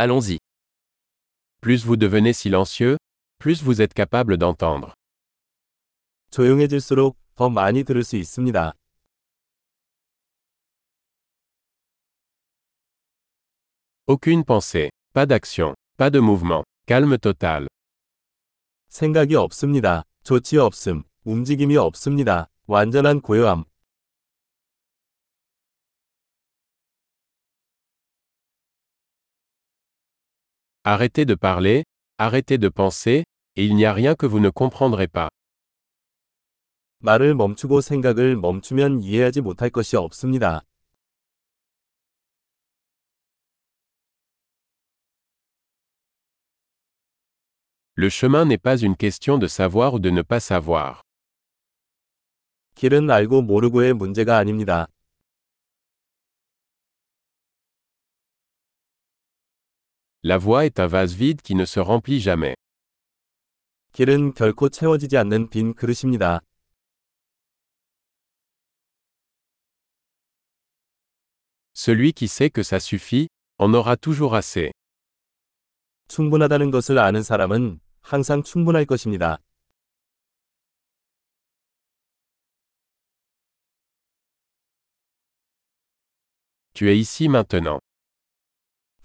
[0.00, 0.38] Allons-y.
[1.60, 2.98] Plus vous devenez silencieux,
[3.40, 4.94] plus vous êtes capable d'entendre.
[6.30, 8.74] 조용해질수록 더 많이 들을 수 있습니다.
[14.06, 17.66] Aucune pensée, pas d'action, pas de mouvement, calme total.
[18.88, 20.04] 생각이 없습니다.
[20.22, 22.48] 조치 없음, 움직임이 없습니다.
[22.68, 23.64] 완전한 고요함.
[30.87, 31.83] Arrêtez de parler,
[32.17, 33.23] arrêtez de penser,
[33.55, 35.29] et il n'y a rien que vous ne comprendrez pas.
[36.99, 40.61] 말을 멈추고 생각을 멈추면 이해하지 못할 것이 없습니다.
[47.95, 51.01] Le chemin n'est pas une question de savoir ou de ne pas savoir.
[52.75, 54.87] 길은 알고 모르고의 문제가 아닙니다.
[60.27, 62.55] La voie est un vase vide qui ne se remplit jamais.
[63.93, 66.39] 길은 결코 채워지지 않는 빈 그릇입니다.
[71.73, 74.71] Celui qui sait que ça suffit, en aura toujours assez.
[76.07, 79.39] 충분하다는 것을 아는 사람은 항상 충분할 것입니다.
[86.73, 87.79] Tu es ici maintenant.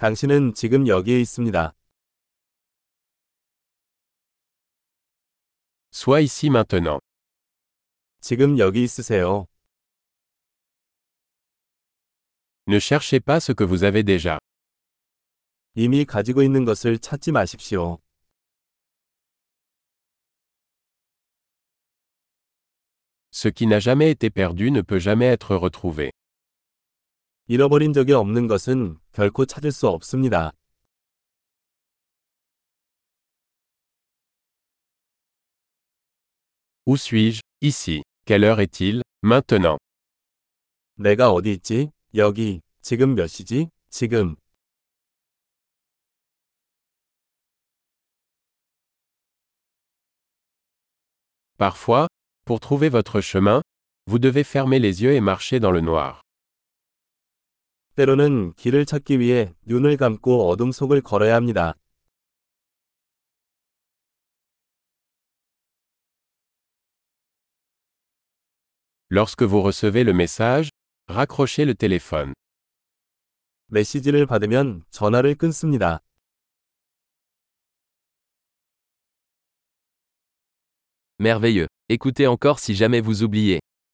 [0.02, 1.74] 당신은 지금 여기에 있습니다.
[5.92, 7.00] Sois ici maintenant.
[8.20, 9.46] 지금 여기 있으세요.
[12.66, 14.38] Ne cherchez pas ce que vous avez déjà.
[15.74, 17.98] 이미 가지고 있는 것을 찾지 마십시오.
[23.30, 26.10] Ce qui n'a jamais été perdu ne peut jamais être retrouvé.
[27.46, 30.52] 잃어버린 적이 없는 것은 결코 찾을 수 없습니다.
[36.86, 38.02] Où suis-je Ici.
[38.24, 39.78] Quelle heure est-il Maintenant.
[40.94, 41.90] 내가 어디 있지?
[42.14, 42.60] 여기.
[42.80, 43.68] 지금 몇 시지?
[43.90, 44.36] 지금.
[51.58, 52.06] Parfois,
[52.44, 53.62] pour trouver votre chemin,
[54.06, 56.21] vous devez fermer les yeux et marcher dans le noir.
[57.95, 61.75] 때로는 길을 찾기 위해 눈을 감고 어둠 속을 걸어야 합니다.
[69.11, 70.69] Lorsque vous recevez le message,
[71.07, 72.33] raccrochez le téléphone.
[73.67, 75.99] 메시지를 받으면 전화를 끊습니다.
[81.19, 81.67] Merveilleux.
[81.89, 83.59] Écoutez encore si jamais vous oubliez.